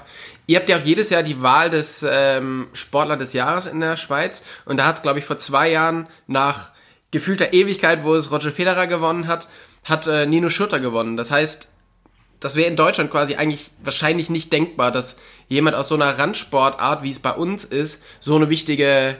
[0.47, 3.97] ihr habt ja auch jedes Jahr die Wahl des ähm, Sportler des Jahres in der
[3.97, 6.71] Schweiz und da hat es, glaube ich, vor zwei Jahren nach
[7.11, 9.47] gefühlter Ewigkeit, wo es Roger Federer gewonnen hat,
[9.83, 11.17] hat äh, Nino Schurter gewonnen.
[11.17, 11.67] Das heißt,
[12.39, 15.15] das wäre in Deutschland quasi eigentlich wahrscheinlich nicht denkbar, dass
[15.47, 19.17] jemand aus so einer Randsportart, wie es bei uns ist, so eine wichtige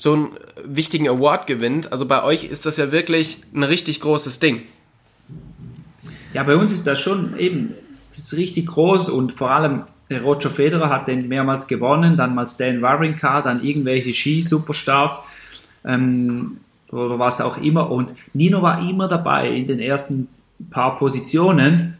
[0.00, 0.30] so einen
[0.64, 1.92] wichtigen Award gewinnt.
[1.92, 4.62] Also bei euch ist das ja wirklich ein richtig großes Ding.
[6.32, 7.74] Ja, bei uns ist das schon eben,
[8.08, 12.46] das ist richtig groß und vor allem Roger Federer hat den mehrmals gewonnen, dann mal
[12.48, 15.18] Stan Wawrinka, dann irgendwelche Ski-Superstars
[15.84, 20.28] ähm, oder was auch immer und Nino war immer dabei in den ersten
[20.70, 21.98] paar Positionen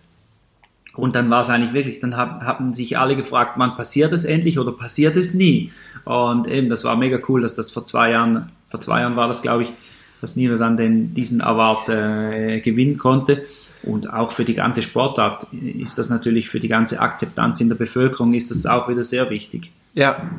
[0.94, 4.58] und dann war es eigentlich wirklich, dann haben sich alle gefragt, wann passiert es endlich
[4.58, 5.70] oder passiert es nie?
[6.04, 9.28] Und eben, das war mega cool, dass das vor zwei Jahren, vor zwei Jahren war
[9.28, 9.72] das, glaube ich,
[10.20, 13.44] dass Nino dann den, diesen Award äh, gewinnen konnte.
[13.82, 17.76] Und auch für die ganze Sportart ist das natürlich für die ganze Akzeptanz in der
[17.76, 19.72] Bevölkerung ist das auch wieder sehr wichtig.
[19.94, 20.30] Ja,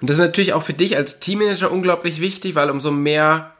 [0.00, 3.52] und das ist natürlich auch für dich als Teammanager unglaublich wichtig, weil umso mehr,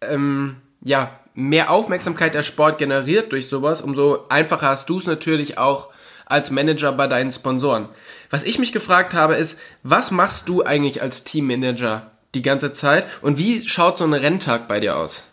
[0.00, 5.58] ähm, ja, mehr Aufmerksamkeit der Sport generiert durch sowas, umso einfacher hast du es natürlich
[5.58, 5.88] auch
[6.24, 7.88] als Manager bei deinen Sponsoren.
[8.30, 13.06] Was ich mich gefragt habe, ist, was machst du eigentlich als Teammanager die ganze Zeit
[13.22, 15.24] und wie schaut so ein Renntag bei dir aus?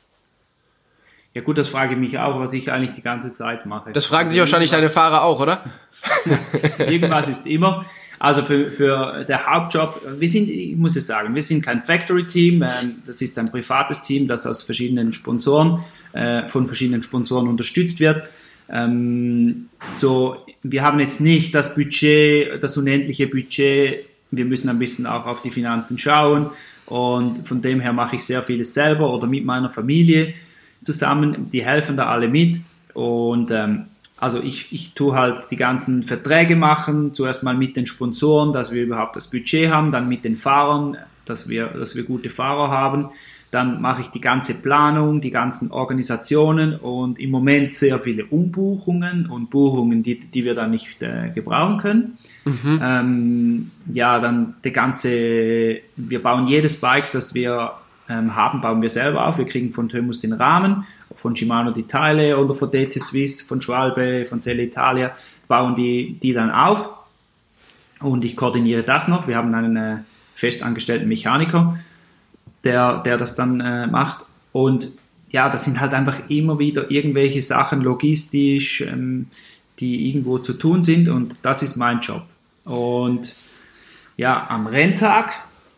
[1.33, 3.91] Ja gut, das frage ich mich auch, was ich eigentlich die ganze Zeit mache.
[3.91, 5.63] Das fragen sich wahrscheinlich deine Fahrer auch, oder?
[6.77, 7.85] Irgendwas ist immer.
[8.23, 12.63] Also für, für der Hauptjob, wir sind, ich muss es sagen, wir sind kein Factory-Team,
[12.63, 15.83] ähm, das ist ein privates Team, das aus verschiedenen Sponsoren,
[16.13, 18.23] äh, von verschiedenen Sponsoren unterstützt wird.
[18.69, 24.05] Ähm, so, wir haben jetzt nicht das Budget, das unendliche Budget.
[24.31, 26.51] Wir müssen ein bisschen auch auf die Finanzen schauen.
[26.85, 30.33] Und von dem her mache ich sehr vieles selber oder mit meiner Familie
[30.81, 31.49] zusammen.
[31.51, 32.61] Die helfen da alle mit.
[32.93, 33.87] Und ähm,
[34.23, 38.71] also ich, ich tue halt die ganzen Verträge machen, zuerst mal mit den Sponsoren, dass
[38.71, 42.69] wir überhaupt das Budget haben, dann mit den Fahrern, dass wir, dass wir gute Fahrer
[42.71, 43.09] haben
[43.53, 49.27] dann mache ich die ganze Planung, die ganzen Organisationen und im Moment sehr viele Umbuchungen
[49.27, 52.17] und Buchungen, die, die wir dann nicht äh, gebrauchen können.
[52.45, 52.79] Mhm.
[52.83, 57.73] Ähm, ja, dann der ganze, wir bauen jedes Bike, das wir
[58.09, 59.37] ähm, haben, bauen wir selber auf.
[59.37, 63.61] Wir kriegen von Thermus den Rahmen, von Shimano die Teile oder von DT Swiss, von
[63.61, 65.15] Schwalbe, von Selle Italia,
[65.47, 66.89] bauen die, die dann auf.
[67.99, 69.27] Und ich koordiniere das noch.
[69.27, 69.97] Wir haben einen äh,
[70.35, 71.77] festangestellten Mechaniker
[72.63, 74.25] der, der das dann äh, macht.
[74.51, 74.89] Und
[75.29, 79.27] ja, das sind halt einfach immer wieder irgendwelche Sachen logistisch, ähm,
[79.79, 82.23] die irgendwo zu tun sind und das ist mein Job.
[82.63, 83.35] Und
[84.15, 85.33] ja, am Renntag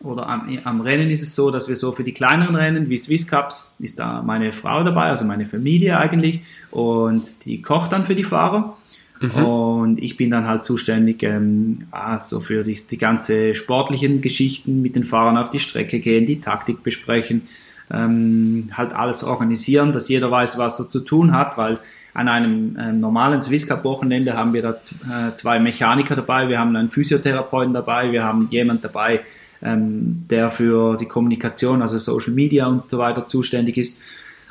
[0.06, 2.96] oder am, am Rennen ist es so, dass wir so für die kleineren Rennen wie
[2.96, 6.40] Swiss Cups ist da meine Frau dabei, also meine Familie eigentlich
[6.70, 8.76] und die kocht dann für die Fahrer.
[9.20, 9.44] Mhm.
[9.44, 14.94] Und ich bin dann halt zuständig ähm, also für die, die ganze sportlichen Geschichten mit
[14.94, 17.42] den Fahrern auf die Strecke gehen, die Taktik besprechen,
[17.90, 21.78] ähm, halt alles organisieren, dass jeder weiß, was er zu tun hat, weil
[22.16, 26.58] an einem äh, normalen Swiss Cup Wochenende haben wir da äh, zwei Mechaniker dabei, wir
[26.58, 29.20] haben einen Physiotherapeuten dabei, wir haben jemand dabei,
[29.66, 34.00] ähm, der für die Kommunikation, also Social Media und so weiter zuständig ist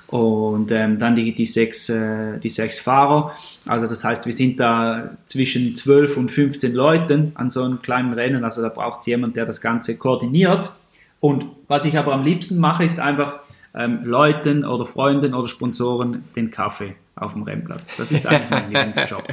[0.08, 3.36] und ähm, dann die, die, sechs, äh, die sechs Fahrer.
[3.66, 8.14] Also das heißt, wir sind da zwischen 12 und 15 Leuten an so einem kleinen
[8.14, 8.44] Rennen.
[8.44, 10.72] Also da braucht es jemand, der das Ganze koordiniert.
[11.20, 13.40] Und was ich aber am liebsten mache, ist einfach
[13.74, 17.98] ähm, Leuten oder Freunden oder Sponsoren den Kaffee auf dem Rennplatz.
[17.98, 19.24] Das ist eigentlich mein Lieblingsjob.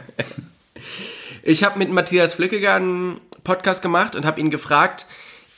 [1.42, 5.06] Ich habe mit Matthias Flückeger einen Podcast gemacht und habe ihn gefragt,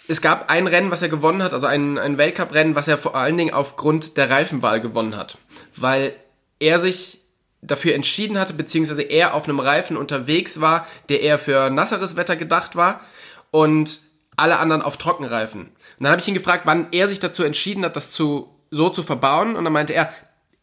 [0.06, 3.16] es gab ein Rennen, was er gewonnen hat, also ein, ein Weltcuprennen, was er vor
[3.16, 5.38] allen Dingen aufgrund der Reifenwahl gewonnen hat.
[5.76, 6.14] Weil
[6.58, 7.20] er sich
[7.62, 12.36] dafür entschieden hatte, beziehungsweise er auf einem Reifen unterwegs war, der eher für nasseres Wetter
[12.36, 13.00] gedacht war
[13.50, 14.00] und
[14.36, 15.62] alle anderen auf Trockenreifen.
[15.62, 18.90] Und dann habe ich ihn gefragt, wann er sich dazu entschieden hat, das zu, so
[18.90, 19.56] zu verbauen.
[19.56, 20.12] Und dann meinte er,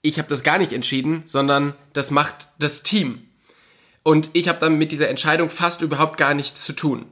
[0.02, 3.28] ich habe das gar nicht entschieden, sondern das macht das Team.
[4.04, 7.06] Und ich habe dann mit dieser Entscheidung fast überhaupt gar nichts zu tun.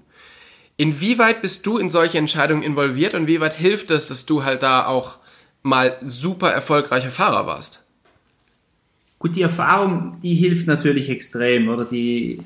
[0.79, 4.63] Inwieweit bist du in solche Entscheidungen involviert und wie weit hilft es, dass du halt
[4.63, 5.17] da auch
[5.61, 7.83] mal super erfolgreicher Fahrer warst?
[9.19, 12.39] Gut, die Erfahrung, die hilft natürlich extrem, oder die,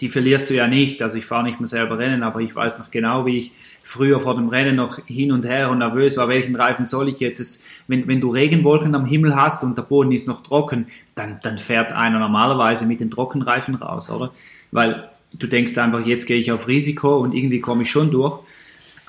[0.00, 1.02] die verlierst du ja nicht.
[1.02, 4.20] Also ich fahre nicht mehr selber Rennen, aber ich weiß noch genau, wie ich früher
[4.20, 7.64] vor dem Rennen noch hin und her und nervös war, welchen Reifen soll ich jetzt?
[7.88, 11.58] Wenn, wenn du Regenwolken am Himmel hast und der Boden ist noch trocken, dann, dann
[11.58, 14.30] fährt einer normalerweise mit den Trockenreifen raus, oder?
[14.70, 18.40] Weil du denkst einfach, jetzt gehe ich auf Risiko und irgendwie komme ich schon durch.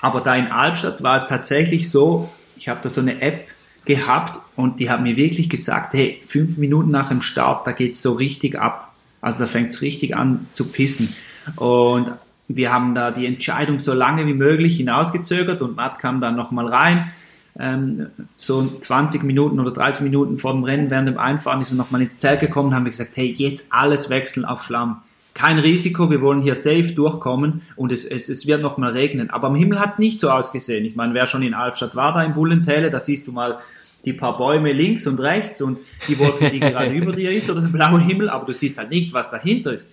[0.00, 3.46] Aber da in Albstadt war es tatsächlich so, ich habe da so eine App
[3.84, 8.02] gehabt und die haben mir wirklich gesagt, hey, fünf Minuten nach dem Start, da geht's
[8.02, 8.94] so richtig ab.
[9.20, 11.08] Also da fängt's richtig an zu pissen.
[11.56, 12.12] Und
[12.48, 16.66] wir haben da die Entscheidung so lange wie möglich hinausgezögert und Matt kam dann nochmal
[16.66, 17.10] rein.
[17.58, 21.76] Ähm, so 20 Minuten oder 30 Minuten vor dem Rennen während dem Einfahren ist er
[21.76, 25.00] nochmal ins Zelt gekommen und haben wir gesagt, hey, jetzt alles wechseln auf Schlamm
[25.36, 29.28] kein Risiko, wir wollen hier safe durchkommen und es, es, es wird noch mal regnen.
[29.28, 30.86] Aber am Himmel hat es nicht so ausgesehen.
[30.86, 33.58] Ich meine, wer schon in Albstadt war, da im Bullentäle, da siehst du mal
[34.06, 37.60] die paar Bäume links und rechts und die Wolke, die gerade über dir ist oder
[37.60, 39.92] der blaue Himmel, aber du siehst halt nicht, was dahinter ist.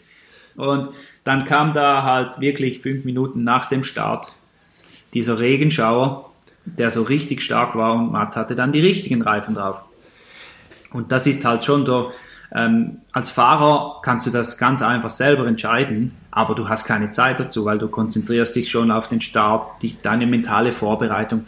[0.56, 0.90] Und
[1.26, 4.32] dann kam da halt wirklich fünf Minuten nach dem Start
[5.14, 6.32] dieser Regenschauer,
[6.64, 9.84] der so richtig stark war und Matt hatte dann die richtigen Reifen drauf.
[10.92, 12.12] Und das ist halt schon so,
[12.56, 17.40] ähm, als Fahrer kannst du das ganz einfach selber entscheiden, aber du hast keine Zeit
[17.40, 21.46] dazu, weil du konzentrierst dich schon auf den Start, die, deine mentale Vorbereitung.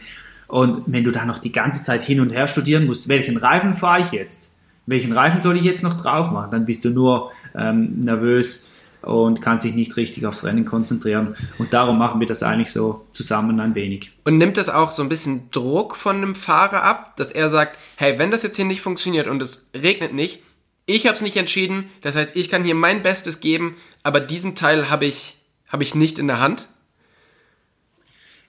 [0.47, 3.73] Und wenn du da noch die ganze Zeit hin und her studieren musst, welchen Reifen
[3.73, 4.51] fahre ich jetzt?
[4.87, 6.51] Welchen Reifen soll ich jetzt noch drauf machen?
[6.51, 11.35] Dann bist du nur ähm, nervös und kannst dich nicht richtig aufs Rennen konzentrieren.
[11.59, 14.11] Und darum machen wir das eigentlich so zusammen ein wenig.
[14.23, 17.77] Und nimmt das auch so ein bisschen Druck von einem Fahrer ab, dass er sagt,
[17.97, 20.41] hey, wenn das jetzt hier nicht funktioniert und es regnet nicht,
[20.85, 24.55] ich habe es nicht entschieden, das heißt, ich kann hier mein Bestes geben, aber diesen
[24.55, 26.67] Teil habe ich, hab ich nicht in der Hand.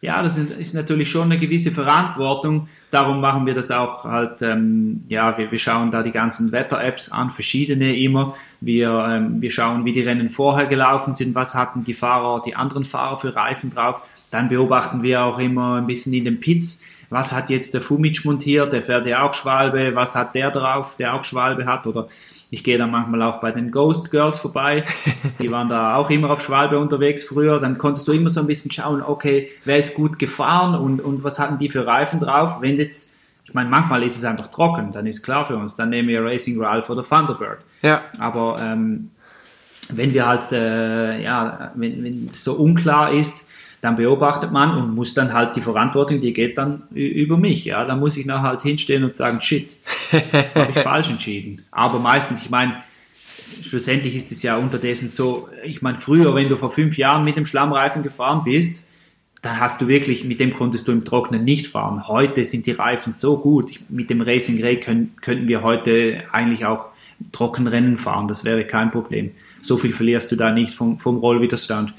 [0.02, 2.68] Ja, das ist natürlich schon eine gewisse Verantwortung.
[2.90, 7.10] Darum machen wir das auch halt, ähm, ja, wir, wir schauen da die ganzen Wetter-Apps
[7.10, 8.34] an, verschiedene immer.
[8.60, 12.54] Wir, ähm, wir schauen, wie die Rennen vorher gelaufen sind, was hatten die Fahrer, die
[12.54, 14.02] anderen Fahrer für Reifen drauf.
[14.30, 18.24] Dann beobachten wir auch immer ein bisschen in den Pits, was hat jetzt der Fumic
[18.24, 21.86] montiert, der fährt ja auch Schwalbe, was hat der drauf, der auch Schwalbe hat?
[21.86, 22.08] Oder
[22.50, 24.84] ich gehe dann manchmal auch bei den Ghost Girls vorbei,
[25.40, 28.46] die waren da auch immer auf Schwalbe unterwegs früher, dann konntest du immer so ein
[28.46, 32.60] bisschen schauen, okay, wer ist gut gefahren und, und was hatten die für Reifen drauf,
[32.60, 33.16] wenn jetzt
[33.48, 36.20] ich meine, manchmal ist es einfach trocken, dann ist klar für uns, dann nehmen wir
[36.24, 37.58] Racing Ralph oder Thunderbird.
[37.80, 38.00] Ja.
[38.18, 39.12] Aber ähm,
[39.88, 43.45] wenn wir halt, äh, ja, wenn, wenn es so unklar ist,
[43.80, 47.64] dann beobachtet man und muss dann halt die Verantwortung, die geht dann über mich.
[47.64, 49.76] Ja, da muss ich nachher halt hinstehen und sagen, shit,
[50.54, 51.62] habe ich falsch entschieden.
[51.70, 52.82] Aber meistens, ich meine,
[53.62, 57.36] schlussendlich ist es ja unterdessen so, ich meine, früher, wenn du vor fünf Jahren mit
[57.36, 58.86] dem Schlammreifen gefahren bist,
[59.42, 62.08] dann hast du wirklich, mit dem konntest du im Trocknen nicht fahren.
[62.08, 63.70] Heute sind die Reifen so gut.
[63.88, 66.86] Mit dem Racing Ray können, könnten wir heute eigentlich auch
[67.32, 68.28] Trockenrennen fahren.
[68.28, 69.30] Das wäre kein Problem.
[69.62, 71.92] So viel verlierst du da nicht vom, vom Rollwiderstand.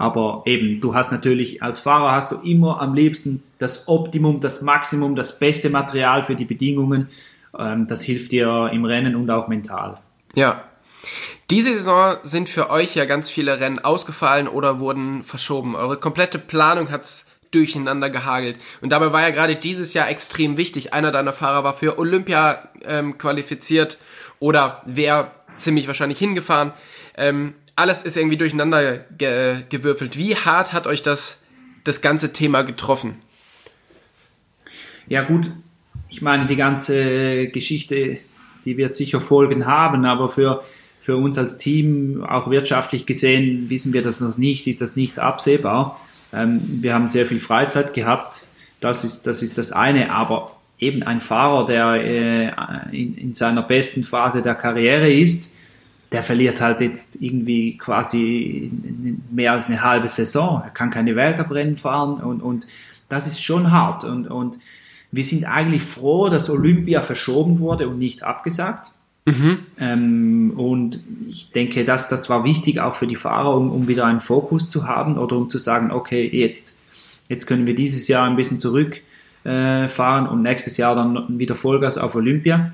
[0.00, 4.62] Aber eben, du hast natürlich als Fahrer hast du immer am liebsten das Optimum, das
[4.62, 7.10] Maximum, das beste Material für die Bedingungen.
[7.58, 9.98] Ähm, das hilft dir im Rennen und auch mental.
[10.34, 10.64] Ja.
[11.50, 15.76] Diese Saison sind für euch ja ganz viele Rennen ausgefallen oder wurden verschoben.
[15.76, 18.56] Eure komplette Planung hat's durcheinander gehagelt.
[18.80, 20.94] Und dabei war ja gerade dieses Jahr extrem wichtig.
[20.94, 23.98] Einer deiner Fahrer war für Olympia ähm, qualifiziert
[24.38, 26.72] oder wäre ziemlich wahrscheinlich hingefahren.
[27.18, 30.18] Ähm, alles ist irgendwie durcheinander ge gewürfelt.
[30.18, 31.38] Wie hart hat euch das,
[31.84, 33.16] das ganze Thema getroffen?
[35.08, 35.50] Ja gut,
[36.10, 38.18] ich meine, die ganze Geschichte,
[38.64, 40.62] die wird sicher Folgen haben, aber für,
[41.00, 45.18] für uns als Team, auch wirtschaftlich gesehen, wissen wir das noch nicht, ist das nicht
[45.18, 45.98] absehbar.
[46.32, 48.44] Ähm, wir haben sehr viel Freizeit gehabt,
[48.80, 52.52] das ist das, ist das eine, aber eben ein Fahrer, der äh,
[52.92, 55.54] in, in seiner besten Phase der Karriere ist,
[56.12, 58.70] der verliert halt jetzt irgendwie quasi
[59.30, 60.62] mehr als eine halbe Saison.
[60.64, 62.66] Er kann keine Weltcuprennen fahren und, und
[63.08, 64.04] das ist schon hart.
[64.04, 64.58] Und, und
[65.12, 68.90] wir sind eigentlich froh, dass Olympia verschoben wurde und nicht abgesagt.
[69.26, 69.58] Mhm.
[69.78, 74.06] Ähm, und ich denke, dass das war wichtig auch für die Fahrer, um, um wieder
[74.06, 76.76] einen Fokus zu haben oder um zu sagen, okay, jetzt
[77.30, 81.96] Jetzt können wir dieses Jahr ein bisschen zurückfahren äh, und nächstes Jahr dann wieder Vollgas
[81.96, 82.72] auf Olympia.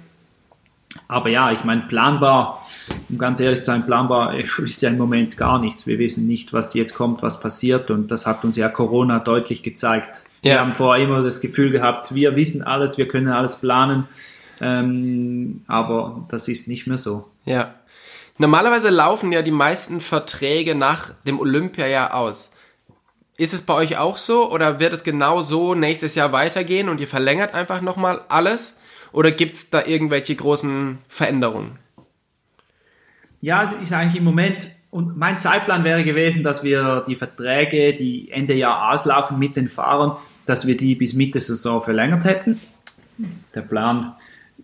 [1.09, 2.66] Aber ja, ich meine, planbar,
[3.09, 5.87] um ganz ehrlich zu sein, planbar ist ja im Moment gar nichts.
[5.87, 9.63] Wir wissen nicht, was jetzt kommt, was passiert und das hat uns ja Corona deutlich
[9.63, 10.25] gezeigt.
[10.43, 10.53] Ja.
[10.53, 14.05] Wir haben vorher immer das Gefühl gehabt, wir wissen alles, wir können alles planen,
[14.61, 17.29] ähm, aber das ist nicht mehr so.
[17.45, 17.75] Ja.
[18.39, 22.51] Normalerweise laufen ja die meisten Verträge nach dem Olympiajahr aus.
[23.39, 27.01] Ist es bei euch auch so oder wird es genau so nächstes Jahr weitergehen und
[27.01, 28.77] ihr verlängert einfach nochmal alles?
[29.13, 31.79] Oder gibt es da irgendwelche großen Veränderungen?
[33.41, 38.31] Ja, ist eigentlich im Moment, und mein Zeitplan wäre gewesen, dass wir die Verträge, die
[38.31, 42.59] Ende Jahr auslaufen mit den Fahrern, dass wir die bis Mitte Saison verlängert hätten.
[43.55, 44.15] Der Plan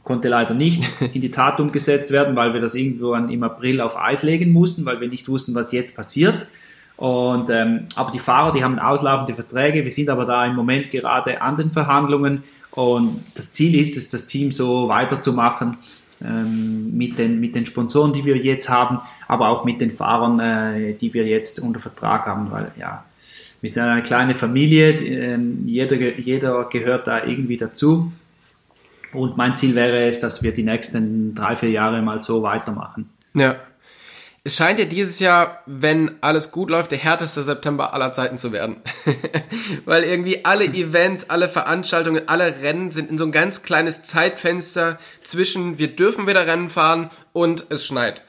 [0.05, 3.99] konnte leider nicht in die Tat umgesetzt werden, weil wir das irgendwo im April auf
[3.99, 6.47] Eis legen mussten, weil wir nicht wussten, was jetzt passiert.
[6.97, 9.83] Und, ähm, aber die Fahrer, die haben auslaufende Verträge.
[9.83, 12.45] Wir sind aber da im Moment gerade an den Verhandlungen.
[12.71, 15.79] Und das Ziel ist es, das Team so weiterzumachen
[16.25, 20.41] ähm, mit, den, mit den Sponsoren, die wir jetzt haben, aber auch mit den Fahrern,
[20.41, 23.05] äh, die wir jetzt unter Vertrag haben, weil ja,
[23.61, 28.13] wir sind eine kleine Familie, äh, jeder, jeder gehört da irgendwie dazu.
[29.13, 33.11] Und mein Ziel wäre es, dass wir die nächsten drei, vier Jahre mal so weitermachen.
[33.35, 33.57] Ja.
[34.45, 38.51] Es scheint ja dieses Jahr, wenn alles gut läuft, der härteste September aller Zeiten zu
[38.51, 38.83] werden.
[39.85, 44.99] Weil irgendwie alle Events, alle Veranstaltungen, alle Rennen sind in so ein ganz kleines Zeitfenster
[45.23, 48.23] zwischen wir dürfen wieder Rennen fahren und es schneit.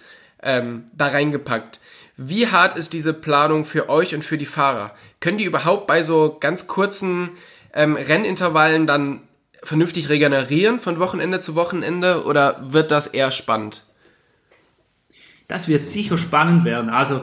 [0.43, 1.79] Ähm, da reingepackt.
[2.15, 4.93] Wie hart ist diese Planung für euch und für die Fahrer?
[5.19, 7.31] Können die überhaupt bei so ganz kurzen
[7.73, 9.21] ähm, Rennintervallen dann
[9.63, 13.83] vernünftig regenerieren von Wochenende zu Wochenende oder wird das eher spannend?
[15.53, 16.89] Das wird sicher spannend werden.
[16.89, 17.21] Also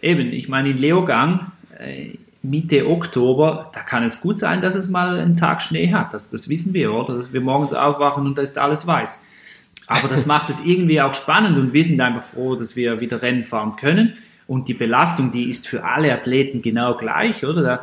[0.00, 4.88] eben, ich meine, in Leogang äh, Mitte Oktober, da kann es gut sein, dass es
[4.88, 6.14] mal einen Tag Schnee hat.
[6.14, 7.16] Das, das wissen wir, oder?
[7.16, 9.24] Dass wir morgens aufwachen und da ist alles weiß.
[9.88, 13.20] Aber das macht es irgendwie auch spannend und wir sind einfach froh, dass wir wieder
[13.20, 14.12] Rennen fahren können.
[14.46, 17.62] Und die Belastung, die ist für alle Athleten genau gleich, oder?
[17.62, 17.80] Da,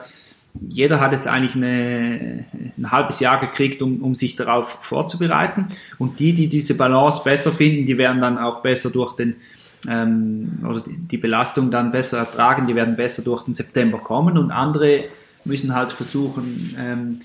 [0.54, 2.46] jeder hat jetzt eigentlich eine,
[2.78, 5.68] ein halbes Jahr gekriegt, um, um sich darauf vorzubereiten.
[5.98, 9.36] Und die, die diese Balance besser finden, die werden dann auch besser durch den,
[9.88, 14.38] ähm, oder die Belastung dann besser ertragen, die werden besser durch den September kommen.
[14.38, 15.06] Und andere
[15.46, 17.22] müssen halt versuchen, ähm,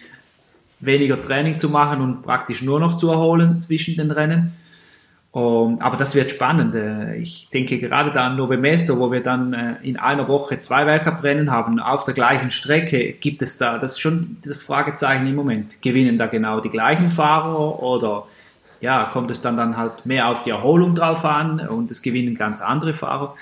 [0.81, 4.53] weniger Training zu machen und praktisch nur noch zu erholen zwischen den Rennen.
[5.35, 6.77] Um, aber das wird spannend.
[6.77, 10.61] Äh, ich denke gerade da an Nove Mesto, wo wir dann äh, in einer Woche
[10.61, 15.27] zwei Weltcuprennen haben, auf der gleichen Strecke, gibt es da, das ist schon das Fragezeichen
[15.27, 15.83] im Moment.
[15.83, 18.29] Gewinnen da genau die gleichen Fahrer oder
[18.81, 22.37] ja, kommt es dann, dann halt mehr auf die Erholung drauf an und es gewinnen
[22.37, 23.35] ganz andere Fahrer.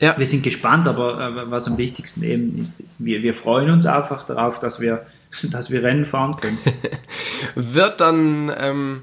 [0.00, 0.18] Ja.
[0.18, 4.24] Wir sind gespannt, aber äh, was am wichtigsten eben ist, wir, wir freuen uns einfach
[4.24, 5.06] darauf, dass wir,
[5.44, 6.58] dass wir Rennen fahren können.
[7.54, 9.02] Wird dann ähm,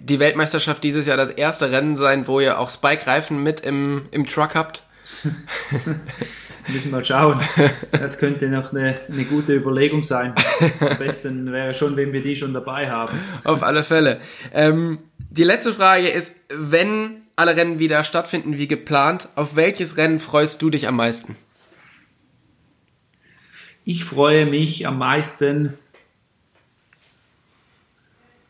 [0.00, 4.26] die Weltmeisterschaft dieses Jahr das erste Rennen sein, wo ihr auch Spike-Reifen mit im, im
[4.26, 4.82] Truck habt?
[6.68, 7.38] Müssen wir mal schauen.
[7.92, 10.34] Das könnte noch eine, eine gute Überlegung sein.
[10.80, 13.18] Am besten wäre schon, wenn wir die schon dabei haben.
[13.44, 14.20] Auf alle Fälle.
[14.52, 14.98] Ähm,
[15.30, 20.62] die letzte Frage ist, wenn alle Rennen wieder stattfinden wie geplant, auf welches Rennen freust
[20.62, 21.36] du dich am meisten?
[23.84, 25.74] Ich freue mich am meisten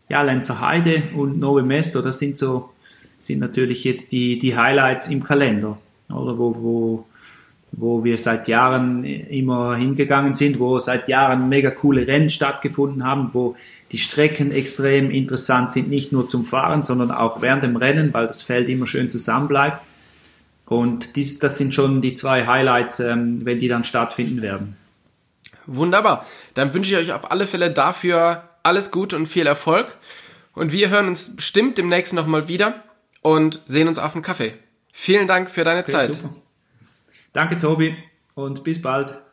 [0.09, 2.71] ja, Lenzer Heide und Nove Mesto, das sind so,
[3.19, 7.07] sind natürlich jetzt die, die Highlights im Kalender, oder wo, wo,
[7.77, 13.31] wo wir seit Jahren immer hingegangen sind, wo seit Jahren mega coole Rennen stattgefunden haben,
[13.33, 13.57] wo
[13.93, 18.27] die Strecken extrem interessant sind, nicht nur zum Fahren, sondern auch während dem Rennen, weil
[18.27, 19.83] das Feld immer schön zusammen bleibt.
[20.67, 24.77] Und dies, das sind schon die zwei Highlights, ähm, wenn die dann stattfinden werden.
[25.67, 26.27] Wunderbar.
[26.55, 29.97] Dann wünsche ich euch auf alle Fälle dafür alles Gute und viel Erfolg.
[30.55, 32.83] Und wir hören uns bestimmt demnächst nochmal wieder
[33.23, 34.55] und sehen uns auf dem Kaffee.
[34.93, 36.09] Vielen Dank für deine okay, Zeit.
[36.09, 36.35] Super.
[37.35, 37.97] Danke, Tobi,
[38.37, 39.24] und bis bald.